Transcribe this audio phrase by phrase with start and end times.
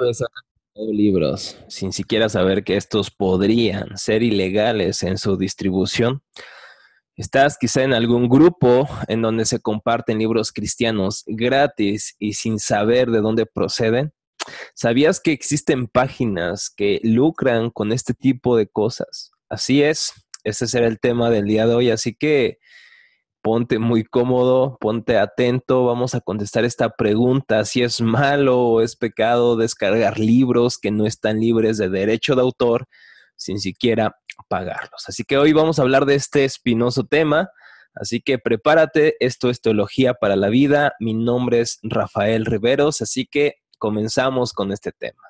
[0.00, 0.28] vez han
[0.86, 6.22] libros sin siquiera saber que estos podrían ser ilegales en su distribución.
[7.16, 13.10] Estás quizá en algún grupo en donde se comparten libros cristianos gratis y sin saber
[13.10, 14.12] de dónde proceden.
[14.74, 19.32] ¿Sabías que existen páginas que lucran con este tipo de cosas?
[19.48, 20.12] Así es,
[20.44, 22.58] ese será el tema del día de hoy, así que
[23.42, 28.96] ponte muy cómodo, ponte atento, vamos a contestar esta pregunta, si es malo o es
[28.96, 32.86] pecado descargar libros que no están libres de derecho de autor
[33.36, 34.16] sin siquiera
[34.48, 35.08] pagarlos.
[35.08, 37.50] Así que hoy vamos a hablar de este espinoso tema,
[37.94, 43.26] así que prepárate, esto es Teología para la Vida, mi nombre es Rafael Riveros, así
[43.26, 45.22] que comenzamos con este tema.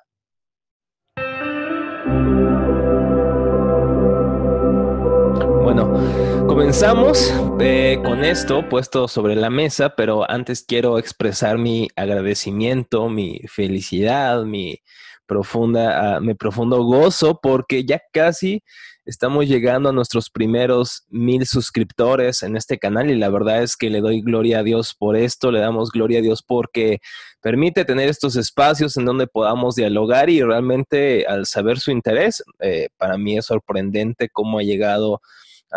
[6.59, 13.39] Comenzamos eh, con esto puesto sobre la mesa, pero antes quiero expresar mi agradecimiento, mi
[13.47, 14.81] felicidad, mi
[15.25, 18.61] profunda, uh, mi profundo gozo, porque ya casi
[19.05, 23.89] estamos llegando a nuestros primeros mil suscriptores en este canal y la verdad es que
[23.89, 26.99] le doy gloria a Dios por esto, le damos gloria a Dios porque
[27.39, 32.89] permite tener estos espacios en donde podamos dialogar y realmente al saber su interés, eh,
[32.97, 35.21] para mí es sorprendente cómo ha llegado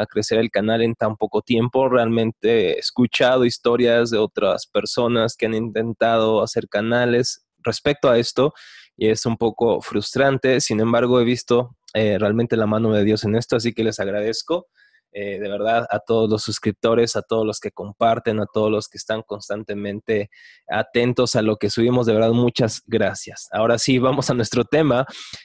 [0.09, 1.89] crecer el canal en tan poco tiempo.
[1.89, 8.53] Realmente he escuchado historias de otras personas que han intentado hacer canales respecto a esto
[8.97, 10.61] y es un poco frustrante.
[10.61, 14.01] Sin embargo, he visto eh, realmente la mano de Dios en esto, así que les
[14.01, 14.69] agradezco.
[15.15, 18.89] Eh, de verdad a todos los suscriptores, a todos los que comparten, a todos los
[18.89, 20.31] que están constantemente
[20.67, 22.07] atentos a lo que subimos.
[22.07, 23.49] De verdad, muchas gracias.
[23.53, 25.05] Ahora sí, vamos a nuestro tema.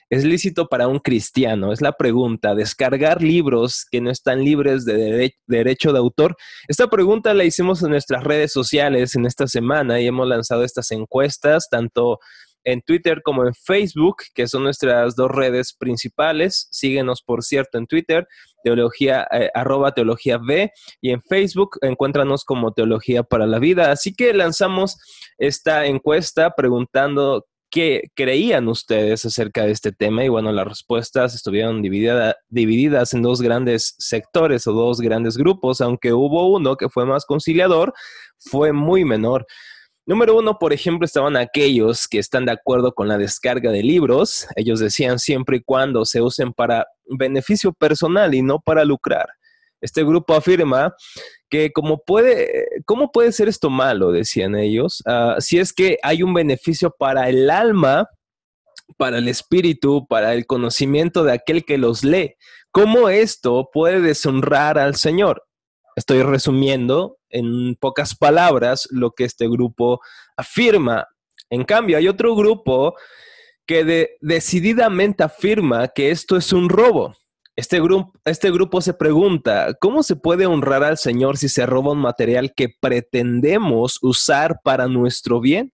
[0.09, 1.73] ¿Es lícito para un cristiano?
[1.73, 2.55] Es la pregunta.
[2.55, 6.37] ¿Descargar libros que no están libres de derecho de autor?
[6.69, 10.91] Esta pregunta la hicimos en nuestras redes sociales en esta semana y hemos lanzado estas
[10.91, 12.19] encuestas, tanto
[12.67, 16.67] en Twitter como en Facebook, que son nuestras dos redes principales.
[16.69, 18.27] Síguenos, por cierto, en Twitter,
[18.61, 23.91] teología, eh, arroba teología B, y en Facebook encuéntranos como Teología para la Vida.
[23.91, 24.97] Así que lanzamos
[25.37, 31.81] esta encuesta preguntando qué creían ustedes acerca de este tema y bueno, las respuestas estuvieron
[31.81, 37.25] divididas en dos grandes sectores o dos grandes grupos, aunque hubo uno que fue más
[37.25, 37.93] conciliador,
[38.37, 39.45] fue muy menor.
[40.07, 44.47] Número uno, por ejemplo, estaban aquellos que están de acuerdo con la descarga de libros.
[44.55, 49.27] Ellos decían siempre y cuando se usen para beneficio personal y no para lucrar.
[49.81, 50.95] Este grupo afirma
[51.49, 54.13] que como puede, ¿cómo puede ser esto malo?
[54.13, 55.03] Decían ellos.
[55.05, 58.07] Ah, si es que hay un beneficio para el alma,
[58.95, 62.35] para el espíritu, para el conocimiento de aquel que los lee.
[62.71, 65.46] ¿Cómo esto puede deshonrar al Señor?
[65.97, 69.99] Estoy resumiendo en pocas palabras lo que este grupo
[70.37, 71.07] afirma.
[71.49, 72.93] En cambio, hay otro grupo
[73.65, 77.15] que decididamente afirma que esto es un robo.
[77.55, 81.93] Este, grupo, este grupo se pregunta, ¿cómo se puede honrar al Señor si se roba
[81.93, 85.73] un material que pretendemos usar para nuestro bien?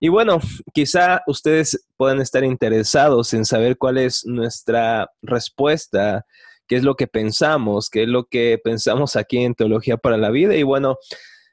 [0.00, 0.40] Y bueno,
[0.72, 6.24] quizá ustedes puedan estar interesados en saber cuál es nuestra respuesta
[6.72, 10.30] qué es lo que pensamos, qué es lo que pensamos aquí en Teología para la
[10.30, 10.56] Vida.
[10.56, 10.96] Y bueno,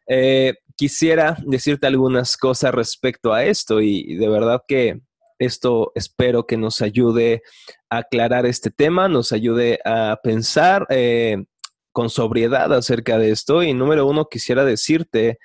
[0.07, 5.01] eh, quisiera decirte algunas cosas respecto a esto y de verdad que
[5.37, 7.41] esto espero que nos ayude
[7.89, 11.43] a aclarar este tema, nos ayude a pensar eh,
[11.91, 13.61] con sobriedad acerca de esto.
[13.61, 15.37] Y número uno, quisiera decirte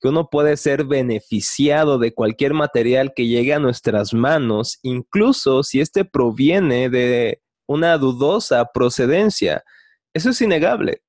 [0.00, 5.80] que uno puede ser beneficiado de cualquier material que llegue a nuestras manos, incluso si
[5.80, 9.62] éste proviene de una dudosa procedencia.
[10.12, 11.02] Eso es innegable.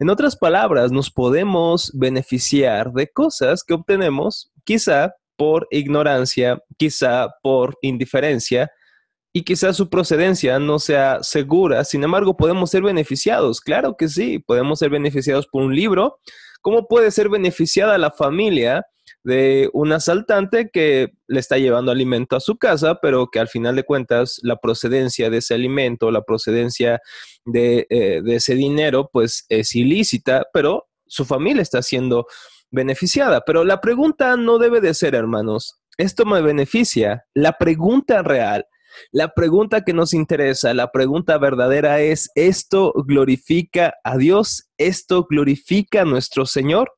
[0.00, 7.78] En otras palabras, nos podemos beneficiar de cosas que obtenemos quizá por ignorancia, quizá por
[7.82, 8.68] indiferencia,
[9.32, 11.84] y quizá su procedencia no sea segura.
[11.84, 13.60] Sin embargo, podemos ser beneficiados.
[13.60, 16.18] Claro que sí, podemos ser beneficiados por un libro.
[16.62, 18.84] ¿Cómo puede ser beneficiada la familia
[19.24, 23.76] de un asaltante que le está llevando alimento a su casa, pero que al final
[23.76, 27.00] de cuentas la procedencia de ese alimento, la procedencia
[27.44, 32.26] de, eh, ese dinero, pues es ilícita, pero su familia está siendo
[32.70, 33.42] beneficiada.
[33.46, 37.24] Pero la pregunta no debe de ser, hermanos, ¿esto me beneficia?
[37.34, 38.66] La pregunta real,
[39.10, 44.68] la pregunta que nos interesa, la pregunta verdadera es, ¿esto glorifica a Dios?
[44.78, 46.92] ¿Esto glorifica a nuestro Señor?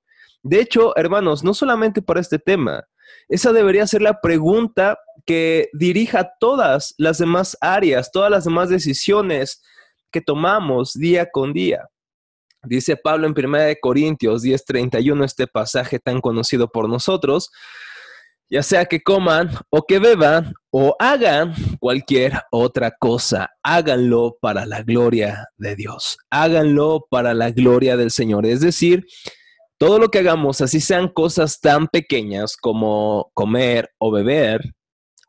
[0.44, 2.85] De hecho, hermanos, no solamente para este tema,
[3.29, 9.62] esa debería ser la pregunta que dirija todas las demás áreas, todas las demás decisiones
[10.12, 11.88] que tomamos día con día.
[12.62, 17.50] Dice Pablo en 1 Corintios 10:31, este pasaje tan conocido por nosotros,
[18.50, 24.82] ya sea que coman o que beban o hagan cualquier otra cosa, háganlo para la
[24.82, 28.44] gloria de Dios, háganlo para la gloria del Señor.
[28.44, 29.06] Es decir,
[29.79, 34.75] todo lo que hagamos, así sean cosas tan pequeñas como comer o beber,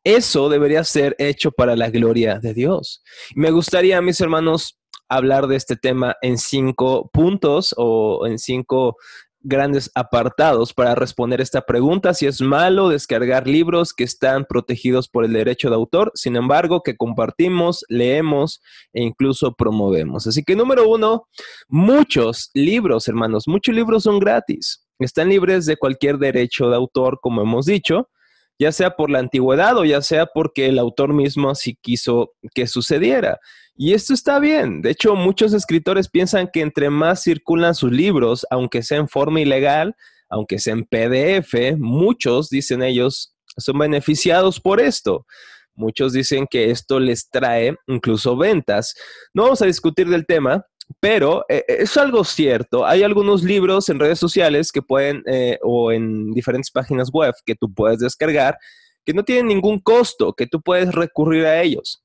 [0.04, 3.02] eso debería ser hecho para la gloria de Dios.
[3.36, 4.78] Me gustaría, mis hermanos,
[5.10, 8.98] hablar de este tema en cinco puntos o en cinco
[9.46, 15.24] grandes apartados para responder esta pregunta, si es malo descargar libros que están protegidos por
[15.24, 18.62] el derecho de autor, sin embargo, que compartimos, leemos
[18.92, 20.26] e incluso promovemos.
[20.26, 21.28] Así que número uno,
[21.68, 27.44] muchos libros, hermanos, muchos libros son gratis, están libres de cualquier derecho de autor, como
[27.44, 28.10] hemos dicho,
[28.58, 32.68] ya sea por la antigüedad o ya sea porque el autor mismo así quiso que
[32.68, 33.40] sucediera.
[33.78, 34.82] Y esto está bien.
[34.82, 39.42] De hecho, muchos escritores piensan que entre más circulan sus libros, aunque sea en forma
[39.42, 39.96] ilegal,
[40.30, 45.26] aunque sea en PDF, muchos, dicen ellos, son beneficiados por esto.
[45.74, 48.96] Muchos dicen que esto les trae incluso ventas.
[49.34, 50.66] No vamos a discutir del tema,
[51.02, 52.86] pero eh, es algo cierto.
[52.86, 57.56] Hay algunos libros en redes sociales que pueden, eh, o en diferentes páginas web que
[57.56, 58.58] tú puedes descargar,
[59.04, 62.05] que no tienen ningún costo, que tú puedes recurrir a ellos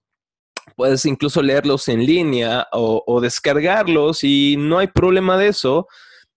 [0.81, 5.87] puedes incluso leerlos en línea o, descargarlos y no hay problema de eso,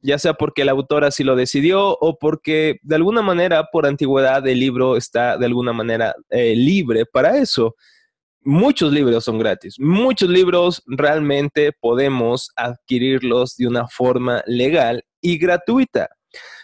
[0.02, 4.46] ya sea porque el autor así lo decidió o porque de alguna manera por antigüedad
[4.46, 7.76] el libro está de alguna manera eh, libre para eso.
[8.42, 16.10] Muchos libros son gratis, muchos libros realmente podemos adquirirlos de una forma legal y gratuita.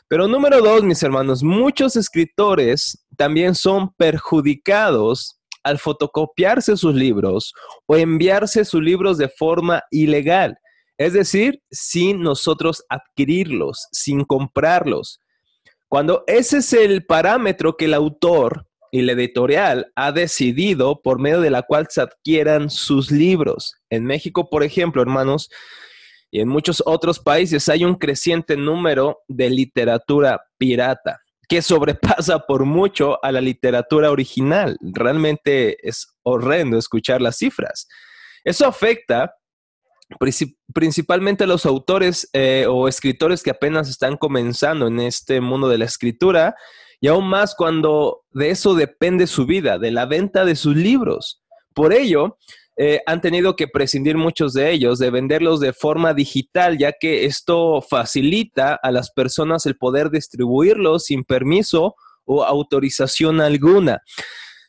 [0.10, 7.54] Pero número dos, mis hermanos, muchos escritores también son perjudicados al fotocopiarse sus libros
[7.86, 10.58] o enviarse sus libros de forma ilegal,
[10.98, 15.22] es decir, sin nosotros adquirirlos, sin comprarlos.
[15.88, 21.42] Cuando ese es el parámetro que el autor y la editorial ha decidido por medio
[21.42, 23.76] de la cual se adquieran sus libros.
[23.90, 25.50] En México, por ejemplo, hermanos,
[26.32, 32.64] y en muchos otros países hay un creciente número de literatura pirata que sobrepasa por
[32.64, 34.78] mucho a la literatura original.
[34.82, 37.88] Realmente es horrendo escuchar las cifras.
[38.44, 39.34] Eso afecta
[40.74, 45.78] principalmente a los autores eh, o escritores que apenas están comenzando en este mundo de
[45.78, 46.56] la escritura
[47.02, 51.44] y aún más cuando de eso depende su vida, de la venta de sus libros.
[51.74, 52.38] Por ello,
[52.82, 57.26] eh, han tenido que prescindir muchos de ellos de venderlos de forma digital, ya que
[57.26, 64.02] esto facilita a las personas el poder distribuirlos sin permiso o autorización alguna.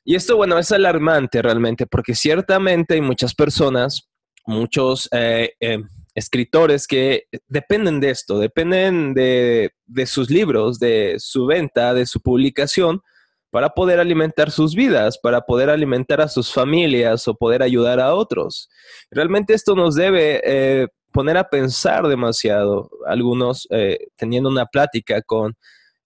[0.05, 4.09] Y esto, bueno, es alarmante realmente, porque ciertamente hay muchas personas,
[4.45, 5.79] muchos eh, eh,
[6.17, 12.21] escritores que dependen de esto, dependen de, de sus libros, de su venta, de su
[12.21, 13.03] publicación,
[13.51, 18.15] para poder alimentar sus vidas, para poder alimentar a sus familias o poder ayudar a
[18.15, 18.69] otros.
[19.11, 22.91] Realmente esto nos debe eh, poner a pensar demasiado.
[23.07, 25.55] Algunos, eh, teniendo una plática con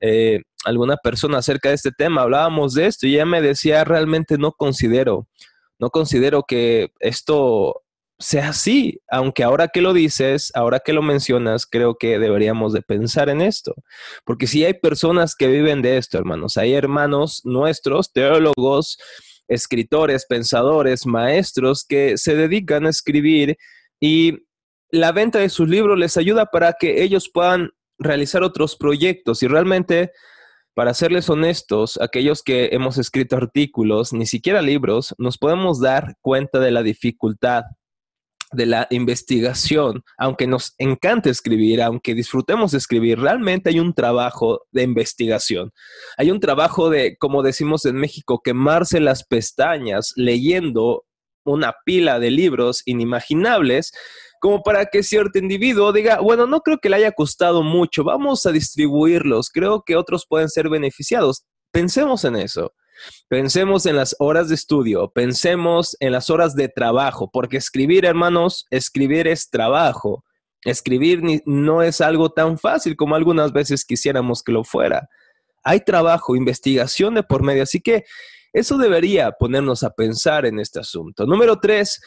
[0.00, 4.38] eh, alguna persona acerca de este tema, hablábamos de esto y ella me decía, realmente
[4.38, 5.28] no considero,
[5.78, 7.83] no considero que esto
[8.18, 12.82] sea así, aunque ahora que lo dices, ahora que lo mencionas, creo que deberíamos de
[12.82, 13.74] pensar en esto,
[14.24, 18.98] porque si hay personas que viven de esto, hermanos, hay hermanos nuestros, teólogos,
[19.48, 23.56] escritores, pensadores, maestros que se dedican a escribir
[24.00, 24.38] y
[24.90, 29.48] la venta de sus libros les ayuda para que ellos puedan realizar otros proyectos y
[29.48, 30.12] realmente
[30.74, 36.58] para serles honestos, aquellos que hemos escrito artículos, ni siquiera libros, nos podemos dar cuenta
[36.58, 37.64] de la dificultad
[38.54, 44.82] de la investigación, aunque nos encante escribir, aunque disfrutemos escribir, realmente hay un trabajo de
[44.82, 45.72] investigación.
[46.16, 51.04] Hay un trabajo de, como decimos en México, quemarse las pestañas leyendo
[51.44, 53.92] una pila de libros inimaginables
[54.40, 58.44] como para que cierto individuo diga, bueno, no creo que le haya costado mucho, vamos
[58.44, 61.44] a distribuirlos, creo que otros pueden ser beneficiados.
[61.72, 62.74] Pensemos en eso.
[63.28, 68.66] Pensemos en las horas de estudio, pensemos en las horas de trabajo, porque escribir, hermanos,
[68.70, 70.24] escribir es trabajo.
[70.64, 75.08] Escribir no es algo tan fácil como algunas veces quisiéramos que lo fuera.
[75.62, 78.04] Hay trabajo, investigación de por medio, así que
[78.52, 81.26] eso debería ponernos a pensar en este asunto.
[81.26, 82.00] Número tres,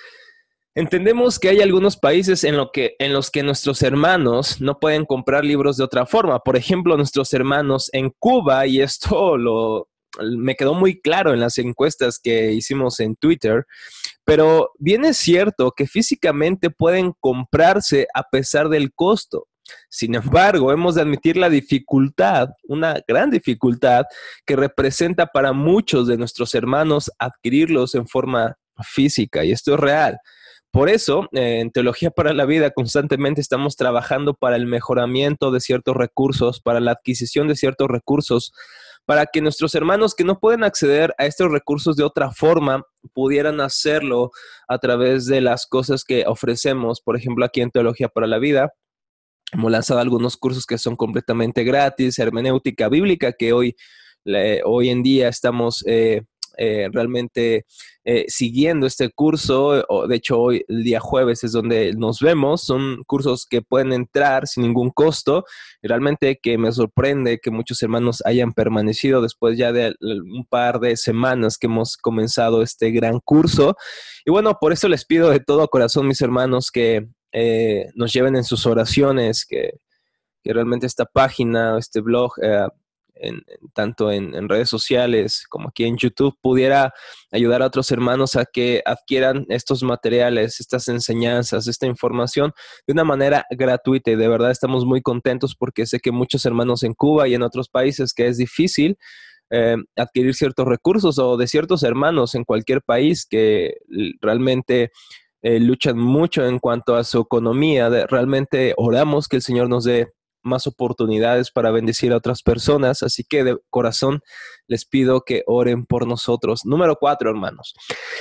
[0.78, 5.06] Entendemos que hay algunos países en, lo que, en, los que nuestros hermanos no pueden
[5.06, 6.38] comprar libros de otra forma.
[6.42, 9.90] Por ejemplo, nuestros hermanos en Cuba, y esto lo,
[10.22, 13.66] me quedó muy claro en las encuestas que hicimos en Twitter,
[14.26, 19.48] pero bien es cierto que físicamente pueden comprarse a pesar del costo.
[19.90, 24.06] Sin embargo, hemos de admitir la dificultad, una gran dificultad
[24.46, 30.18] que representa para muchos de nuestros hermanos adquirirlos en forma física, y esto es real.
[30.72, 35.60] Por eso, eh, en Teología para la Vida constantemente estamos trabajando para el mejoramiento de
[35.60, 38.54] ciertos recursos, para la adquisición de ciertos recursos,
[39.08, 42.84] para que nuestros hermanos que no pueden acceder a estos recursos de otra forma
[43.14, 44.32] pudieran hacerlo
[44.68, 48.74] a través de las cosas que ofrecemos, por ejemplo, aquí en Teología para la Vida.
[49.54, 53.78] Hemos lanzado algunos cursos que son completamente gratis, hermenéutica bíblica, que hoy,
[54.66, 56.24] hoy en día estamos eh,
[56.58, 57.66] eh, realmente
[58.04, 59.86] eh, siguiendo este curso.
[60.08, 62.64] De hecho, hoy, el día jueves, es donde nos vemos.
[62.64, 65.46] Son cursos que pueden entrar sin ningún costo.
[65.82, 70.98] realmente que me sorprende que muchos hermanos hayan permanecido después ya de un par de
[70.98, 73.76] semanas que hemos comenzado este gran curso.
[74.26, 78.36] Y bueno, por eso les pido de todo corazón, mis hermanos, que eh, nos lleven
[78.36, 79.74] en sus oraciones, que,
[80.44, 82.32] que realmente esta página, este blog,
[83.74, 86.94] tanto en, redes sociales como aquí en YouTube, pudiera
[87.32, 92.54] ayudar a otros hermanos a que adquieran estos materiales, estas enseñanzas, esta información
[92.86, 94.12] de una manera gratuita.
[94.12, 97.44] Y de verdad estamos muy contentos porque sé que muchos hermanos en Cuba y en
[97.44, 98.98] otros países que es difícil
[99.50, 103.76] eh, adquirir ciertos recursos o de ciertos hermanos en cualquier país que
[104.22, 104.92] realmente...
[105.44, 107.90] Eh, luchan mucho en cuanto a su economía.
[108.08, 110.12] realmente oramos que el Señor nos dé
[110.48, 113.04] más oportunidades para bendecir a otras personas.
[113.04, 114.22] Así que de corazón
[114.68, 116.62] les pido que oren por nosotros.
[116.66, 117.74] Número cuatro, hermanos.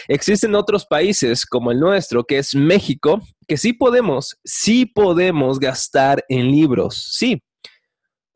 [0.09, 6.25] Existen otros países como el nuestro, que es México, que sí podemos, sí podemos gastar
[6.29, 7.09] en libros.
[7.13, 7.43] Sí.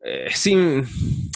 [0.03, 0.31] Eh,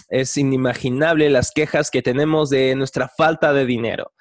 [0.10, 4.12] es inimaginable las quejas que tenemos de nuestra falta de dinero.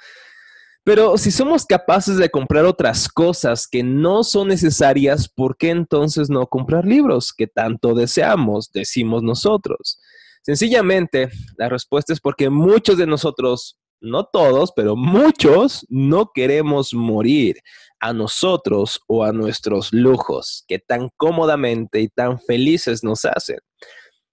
[0.85, 6.29] Pero si somos capaces de comprar otras cosas que no son necesarias, ¿por qué entonces
[6.29, 9.99] no comprar libros que tanto deseamos, decimos nosotros?
[10.43, 17.57] Sencillamente, la respuesta es porque muchos de nosotros, no todos, pero muchos, no queremos morir
[17.99, 23.59] a nosotros o a nuestros lujos que tan cómodamente y tan felices nos hacen.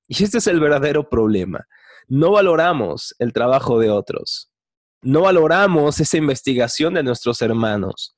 [0.10, 1.66] Y este es el verdadero problema.
[2.10, 4.51] No valoramos el trabajo de otros
[5.02, 8.16] no valoramos esa investigación de nuestros hermanos.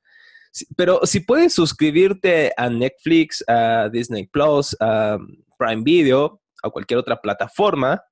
[0.76, 5.18] Pero si puedes suscribirte a Netflix, a Disney Plus, a
[5.58, 8.02] Prime Video, a cualquier otra plataforma,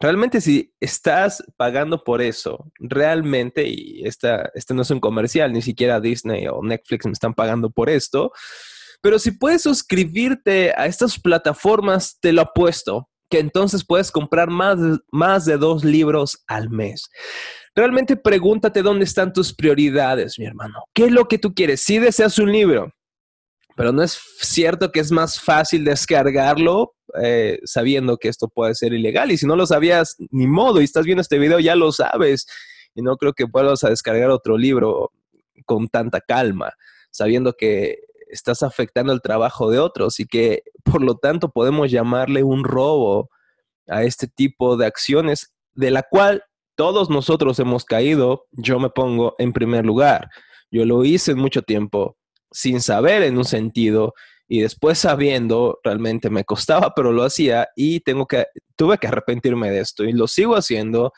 [0.00, 5.62] realmente si estás pagando por eso, realmente, y esta, este no es un comercial, ni
[5.62, 8.32] siquiera Disney o Netflix me están pagando por esto,
[9.02, 14.78] pero si puedes suscribirte a estas plataformas, te lo apuesto, que entonces puedes comprar más,
[15.10, 17.10] más de dos libros al mes.
[17.74, 20.84] Realmente pregúntate dónde están tus prioridades, mi hermano.
[20.92, 21.80] ¿Qué es lo que tú quieres?
[21.80, 22.92] Si deseas un libro,
[23.76, 28.92] pero no es cierto que es más fácil descargarlo eh, sabiendo que esto puede ser
[28.92, 29.30] ilegal.
[29.32, 32.46] Y si no lo sabías, ni modo, y estás viendo este video, ya lo sabes.
[32.94, 35.10] Y no creo que puedas a descargar otro libro
[35.66, 36.72] con tanta calma,
[37.10, 42.42] sabiendo que estás afectando el trabajo de otros y que por lo tanto podemos llamarle
[42.42, 43.30] un robo
[43.88, 46.44] a este tipo de acciones de la cual
[46.76, 50.28] todos nosotros hemos caído, yo me pongo en primer lugar.
[50.70, 52.16] Yo lo hice en mucho tiempo
[52.50, 54.14] sin saber en un sentido
[54.46, 59.70] y después sabiendo realmente me costaba, pero lo hacía y tengo que tuve que arrepentirme
[59.70, 61.12] de esto y lo sigo haciendo.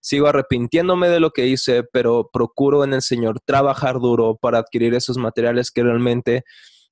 [0.00, 4.94] Sigo arrepintiéndome de lo que hice, pero procuro en el Señor trabajar duro para adquirir
[4.94, 6.42] esos materiales que realmente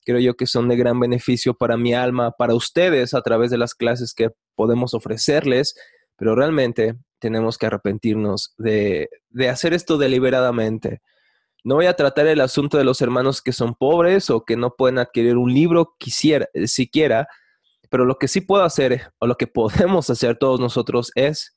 [0.05, 3.59] creo yo que son de gran beneficio para mi alma, para ustedes a través de
[3.59, 5.75] las clases que podemos ofrecerles,
[6.17, 9.09] pero realmente tenemos que arrepentirnos de,
[9.49, 11.03] hacer esto deliberadamente.
[11.62, 14.75] No voy a tratar el asunto de los hermanos que son pobres o que no
[14.77, 17.29] pueden adquirir un libro quisiera, eh, siquiera,
[17.91, 21.57] pero lo que sí puedo hacer o lo que podemos hacer todos nosotros es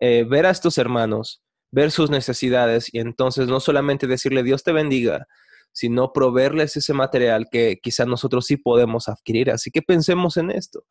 [0.00, 4.72] eh, ver a estos hermanos, ver sus necesidades y entonces no solamente decirle Dios te
[4.72, 5.26] bendiga,
[5.72, 9.50] sino proveerles ese material que quizás nosotros sí podemos adquirir.
[9.50, 10.84] Así que pensemos en esto.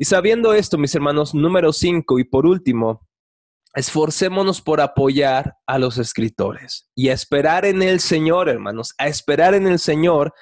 [0.00, 3.06] Y sabiendo esto, mis hermanos, número cinco y por último,
[3.74, 9.66] esforcémonos por apoyar a los escritores y esperar en el Señor, hermanos, a esperar en
[9.66, 10.32] el Señor,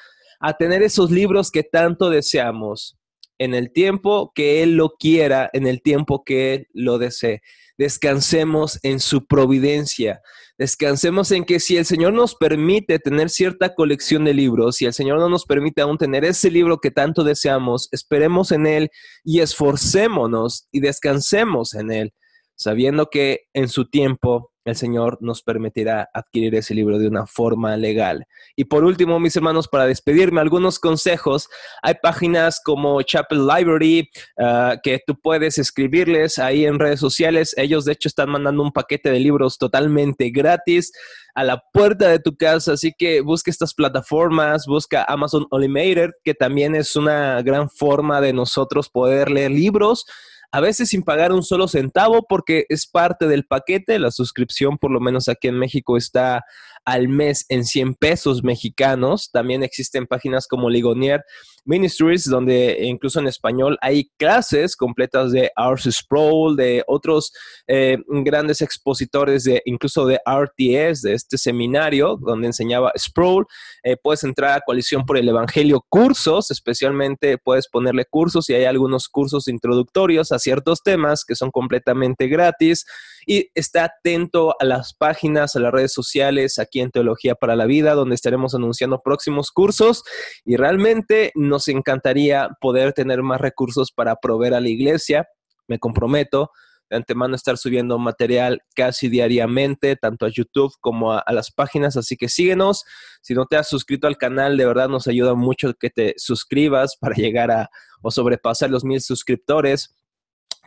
[0.40, 2.96] a tener esos libros que tanto deseamos
[3.38, 7.42] en el tiempo que Él lo quiera, en el tiempo que Él lo desee.
[7.76, 10.20] Descansemos en su providencia.
[10.56, 14.92] Descansemos en que si el Señor nos permite tener cierta colección de libros, si el
[14.92, 18.90] Señor no nos permite aún tener ese libro que tanto deseamos, esperemos en Él
[19.22, 22.12] y esforcémonos y descansemos en Él
[22.58, 27.76] sabiendo que en su tiempo el Señor nos permitirá adquirir ese libro de una forma
[27.76, 28.26] legal.
[28.56, 31.48] Y por último, mis hermanos, para despedirme, algunos consejos.
[31.82, 37.54] Hay páginas como Chapel Library ah, que tú puedes escribirles ahí en redes sociales.
[37.56, 40.92] Ellos, de hecho, están mandando un paquete de libros totalmente gratis
[41.34, 42.72] a la puerta de tu casa.
[42.72, 48.32] Así que busca estas plataformas, busca Amazon Unlimited, que también es una gran forma de
[48.32, 50.04] nosotros poder leer libros
[50.50, 53.98] a veces sin pagar un solo centavo porque es parte del paquete.
[53.98, 56.44] La suscripción, por lo menos aquí en México, está
[56.84, 59.30] al mes en 100 pesos mexicanos.
[59.32, 61.22] También existen páginas como Ligonier
[61.68, 67.30] Ministries, donde incluso en español hay clases completas de Ars Sproul, de otros
[67.66, 73.44] eh, grandes expositores, de incluso de RTS, de este seminario donde enseñaba Sproul.
[73.82, 78.64] Eh, puedes entrar a Coalición por el Evangelio cursos, especialmente puedes ponerle cursos y hay
[78.64, 82.86] algunos cursos introductorios a ciertos temas que son completamente gratis.
[83.26, 87.66] Y está atento a las páginas, a las redes sociales, aquí en Teología para la
[87.66, 90.04] Vida, donde estaremos anunciando próximos cursos.
[90.44, 95.26] Y realmente nos encantaría poder tener más recursos para proveer a la iglesia.
[95.66, 96.50] Me comprometo
[96.90, 101.96] de antemano estar subiendo material casi diariamente, tanto a YouTube como a, a, las páginas,
[101.96, 102.84] así que síguenos.
[103.20, 106.96] Si no te has suscrito al canal, de verdad nos ayuda mucho que te suscribas
[106.98, 107.68] para llegar a
[108.02, 109.94] o sobrepasar los mil suscriptores.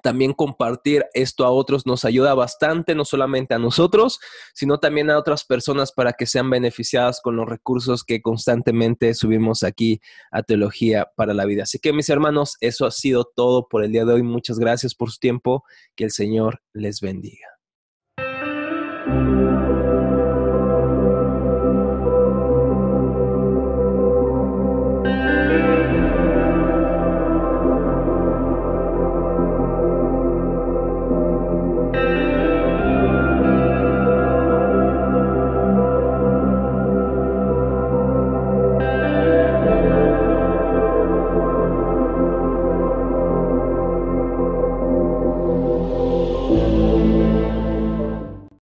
[0.01, 4.19] También compartir esto a otros nos ayuda bastante, no solamente a nosotros,
[4.53, 9.63] sino también a otras personas para que sean beneficiadas con los recursos que constantemente subimos
[9.63, 11.63] aquí a Teología para la Vida.
[11.63, 14.23] Así que mis hermanos, eso ha sido todo por el día de hoy.
[14.23, 15.63] Muchas gracias por su tiempo.
[15.95, 17.47] Que el Señor les bendiga.